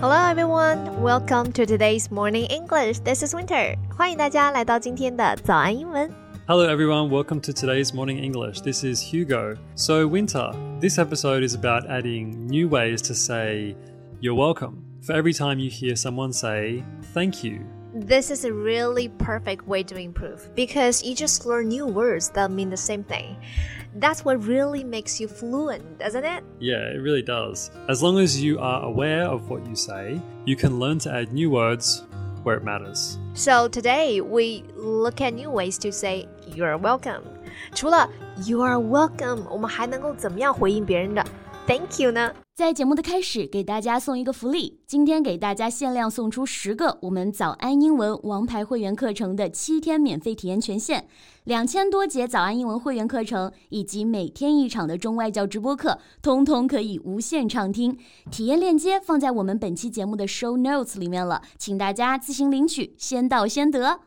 [0.00, 3.00] Hello everyone, welcome to today's morning English.
[3.00, 3.76] This is Winter.
[3.96, 6.10] 欢迎大家来到今天的早安英文。
[6.46, 7.08] Hello, everyone.
[7.08, 8.60] Welcome to today's Morning English.
[8.60, 9.56] This is Hugo.
[9.74, 13.74] So, Winter, this episode is about adding new ways to say
[14.20, 14.84] you're welcome.
[15.02, 17.64] For every time you hear someone say thank you,
[18.00, 22.50] This is a really perfect way to improve because you just learn new words that
[22.50, 23.36] mean the same thing.
[23.98, 26.44] That's what really makes you fluent, doesn't it?
[26.60, 27.70] yeah, it really does.
[27.88, 31.32] As long as you are aware of what you say, you can learn to add
[31.32, 32.04] new words
[32.42, 33.16] where it matters.
[33.32, 37.22] So today we look at new ways to say you're welcome.
[37.74, 38.10] 除了
[38.44, 41.24] you are welcome，我们还能够怎么样回应别人的
[41.66, 42.30] thank you 呢？
[42.60, 51.06] 在节目的开始，给大家送一个福利，今天给大家限量送出十个我们早安英文王牌会员课程的七天免费体验权限，
[51.44, 57.98] 两千多节早安英文会员课程以及每天一场的中外教直播课，通通可以无限畅听。
[58.30, 64.00] 体验链接放在我们本期节目的 show notes 里面了，请大家自行领取，先到先得。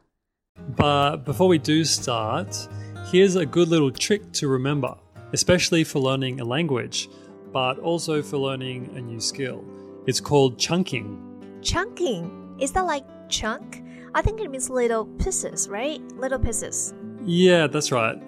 [0.75, 2.67] But before we do start,
[3.11, 4.97] here's a good little trick to remember,
[5.31, 7.05] especially for learning a language,
[7.55, 9.64] but also for learning a new skill.
[10.06, 11.61] It's called chunking.
[11.62, 13.83] Chunking is that like chunk?
[14.14, 16.00] I think it means little pieces, right?
[16.16, 16.92] Little pieces.
[17.24, 18.20] Yeah, that's right.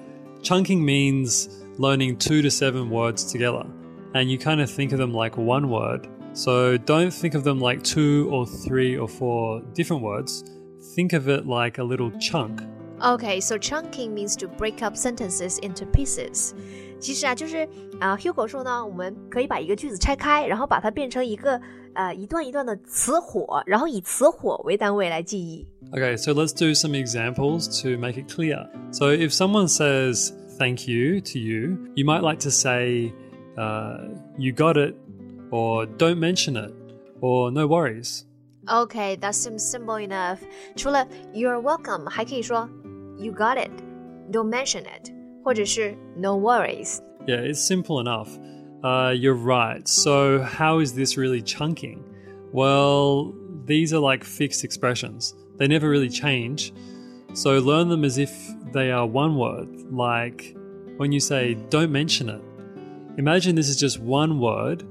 [0.42, 3.66] Chunking means learning two to seven words together,
[4.14, 6.08] and you kind of think of them like one word.
[6.32, 10.44] So don't think of them like two or three or four different words.
[10.94, 12.62] Think of it like a little chunk.
[12.99, 16.53] Okay, so chunking means to break up sentences into pieces.
[16.99, 17.67] 其实啊，就是
[17.99, 21.59] 啊、h u g o 说呢，我们可以把一个句子拆开，然后把它变成一个
[21.93, 25.65] 呃一段一段的词火，然后以词火为单位来记忆。
[25.91, 28.69] Okay, so let's do some examples to make it clear.
[28.91, 33.11] So if someone says thank you to you, you might like to say,
[33.57, 33.97] uh,
[34.37, 34.93] you got it,
[35.49, 36.71] or don't mention it,
[37.19, 38.25] or no worries.
[38.69, 40.37] Okay, that seems simple enough.
[40.75, 42.69] 除了 You're welcome，还可以说
[43.17, 43.71] You got it,
[44.31, 45.11] don't mention it，
[45.43, 46.99] 或者是 No worries。
[47.27, 48.29] Yeah, it's simple enough.
[48.83, 49.87] Uh, you're right.
[49.87, 52.03] So, how is this really chunking?
[52.51, 53.33] Well,
[53.65, 56.73] these are like fixed expressions, they never really change.
[57.33, 58.31] So, learn them as if
[58.73, 60.55] they are one word, like
[60.97, 62.41] when you say, don't mention it.
[63.17, 64.83] Imagine this is just one word,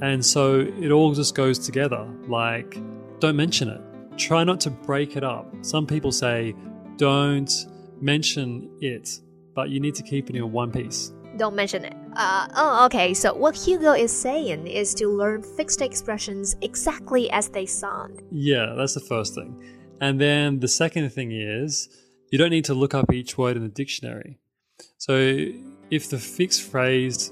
[0.00, 2.78] and so it all just goes together, like,
[3.20, 3.80] don't mention it.
[4.16, 5.52] Try not to break it up.
[5.62, 6.54] Some people say,
[6.97, 7.51] don't
[8.01, 9.09] mention it,
[9.55, 11.13] but you need to keep it in one piece.
[11.37, 11.95] Don't mention it.
[12.15, 13.13] Uh, oh, okay.
[13.13, 18.21] So what Hugo is saying is to learn fixed expressions exactly as they sound.
[18.31, 19.61] Yeah, that's the first thing.
[19.99, 21.89] And then the second thing is
[22.31, 24.39] you don't need to look up each word in the dictionary.
[24.97, 25.15] So
[25.89, 27.31] if the fixed phrase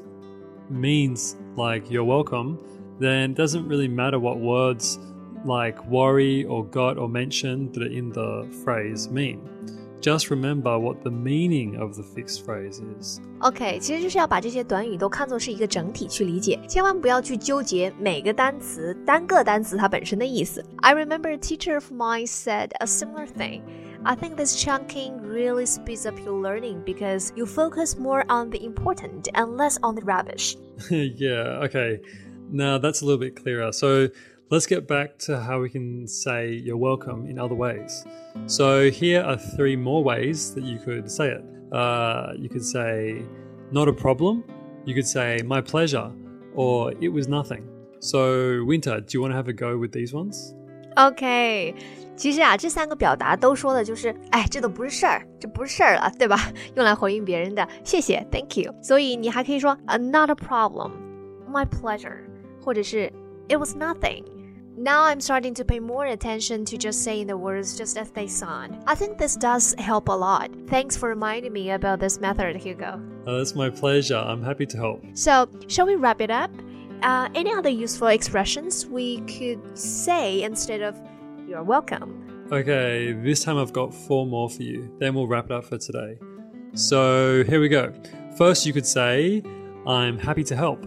[0.69, 2.59] means like you're welcome,
[2.99, 4.97] then it doesn't really matter what words
[5.44, 9.38] like worry or got or mention that are in the phrase mean.
[10.02, 13.18] Just remember what the meaning of the fixed phrase is.
[13.40, 20.64] OK，其实就是要把这些短语都看作是一个整体去理解，千万不要去纠结每个单词、单个单词它本身的意思。
[20.76, 23.62] I remember a teacher of mine said a similar thing.
[24.04, 28.58] I think this chunking really speeds up your learning because you focus more on the
[28.58, 30.56] important and less on the rubbish.
[30.90, 32.00] yeah, okay.
[32.52, 33.72] Now that's a little bit clearer.
[33.72, 34.08] So
[34.50, 38.04] let's get back to how we can say you're welcome in other ways.
[38.46, 41.44] So here are three more ways that you could say it.
[41.72, 43.22] Uh, you could say,
[43.72, 44.44] not a problem.
[44.84, 46.12] You could say, my pleasure,
[46.54, 47.64] or it was nothing.
[47.98, 50.54] So, Winter, do you want to have a go with these ones?
[50.94, 51.74] OK，
[52.14, 56.38] 其实啊，这三个表达都说的就是，哎，这都不是事儿，这不是事儿了，对吧？
[56.76, 58.72] 用来回应别人的谢谢，Thank you。
[58.80, 62.18] 所以你还可以说，a not a problem，my pleasure，
[62.62, 63.12] 或者是
[63.48, 64.22] it was nothing。
[64.77, 68.25] Now I'm starting to pay more attention to just saying the words just as they
[68.25, 68.81] sound.
[68.87, 70.49] I think this does help a lot.
[70.67, 73.01] Thanks for reminding me about this method, Hugo.
[73.27, 74.15] Uh, that's my pleasure.
[74.15, 75.03] I'm happy to help.
[75.13, 76.51] So, shall we wrap it up?
[77.01, 80.97] Uh, any other useful expressions we could say instead of
[81.47, 82.47] you're welcome?
[82.49, 84.89] Okay, this time I've got four more for you.
[84.99, 86.17] Then we'll wrap it up for today.
[86.75, 87.93] So here we go.
[88.37, 89.43] First, you could say,
[89.85, 90.85] I'm happy to help.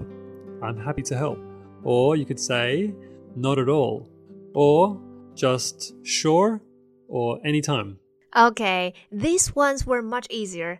[0.62, 1.38] I'm happy to help.
[1.82, 2.94] Or you could say,
[3.35, 4.07] not at all.
[4.53, 4.99] Or
[5.35, 6.61] just sure
[7.07, 7.97] or anytime.
[8.35, 10.79] Okay, these ones were much easier.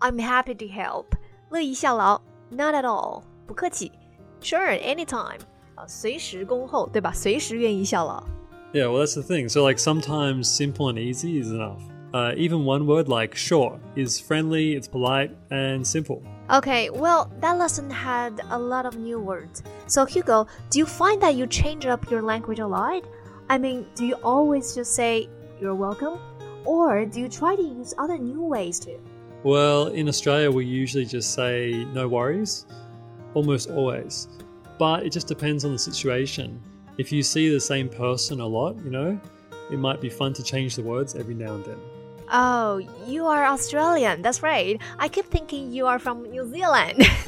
[0.00, 1.14] I'm happy to help.
[1.50, 2.20] 乐意效劳.
[2.50, 3.22] Not at all.
[3.46, 3.90] 不客气.
[4.40, 5.40] Sure, anytime.
[5.74, 7.12] 啊，随时恭候，对吧？
[7.12, 8.22] 随时愿意效劳。
[8.72, 9.48] Yeah, well, that's the thing.
[9.48, 11.80] So, like, sometimes simple and easy is enough.
[12.13, 16.21] Uh, even one word like sure is friendly, it's polite, and simple.
[16.49, 19.63] Okay, well, that lesson had a lot of new words.
[19.87, 23.05] So, Hugo, do you find that you change up your language a lot?
[23.49, 25.29] I mean, do you always just say,
[25.61, 26.19] you're welcome?
[26.65, 28.99] Or do you try to use other new ways too?
[29.43, 32.65] Well, in Australia, we usually just say no worries,
[33.33, 34.27] almost always.
[34.77, 36.61] But it just depends on the situation.
[36.97, 39.19] If you see the same person a lot, you know,
[39.71, 41.79] it might be fun to change the words every now and then.
[42.31, 44.21] Oh, you are Australian.
[44.21, 44.79] That's right.
[44.97, 47.03] I keep thinking you are from New Zealand.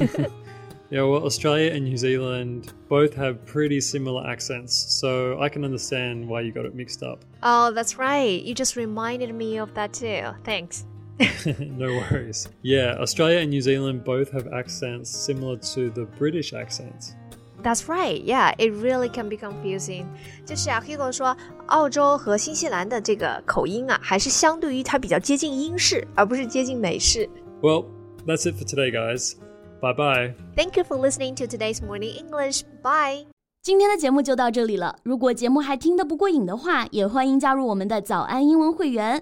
[0.90, 6.26] yeah, well, Australia and New Zealand both have pretty similar accents, so I can understand
[6.26, 7.24] why you got it mixed up.
[7.46, 8.42] Oh, that's right.
[8.42, 10.30] You just reminded me of that too.
[10.44, 10.86] Thanks.
[11.58, 12.48] no worries.
[12.62, 17.14] Yeah, Australia and New Zealand both have accents similar to the British accents.
[17.63, 20.05] That's right, yeah, it really can be confusing.
[20.45, 21.35] 就是啊，Hugo 说，
[21.67, 27.29] 澳洲和新西兰的这个口音啊，还是相对于它比较接近英式，而不是接近美式。
[27.61, 27.85] Well,
[28.25, 29.33] that's it for today, guys.
[29.81, 30.33] Bye bye.
[30.55, 32.61] Thank you for listening to today's morning English.
[32.81, 33.25] Bye.
[33.61, 34.95] 今天的节目就到这里了。
[35.03, 39.21] 如果节目还听得不过瘾的话，也欢迎加入我们的早安英文会员。